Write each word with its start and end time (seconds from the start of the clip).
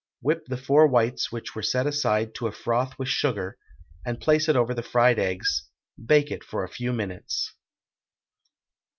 Whip 0.21 0.47
the 0.47 0.57
four 0.57 0.87
whites 0.87 1.31
which 1.31 1.53
were 1.53 1.61
set 1.61 1.85
aside 1.85 2.33
to 2.33 2.47
a 2.47 2.51
froth 2.51 2.97
with 2.97 3.07
sugar, 3.07 3.59
and 4.03 4.19
place 4.19 4.49
it 4.49 4.55
over 4.55 4.73
the 4.73 4.81
fried 4.81 5.19
eggs; 5.19 5.67
bake 6.03 6.31
it 6.31 6.43
for 6.43 6.63
a 6.63 6.69
few 6.69 6.91
minutes. 6.91 7.53